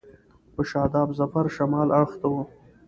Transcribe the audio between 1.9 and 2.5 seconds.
اړخ ته و.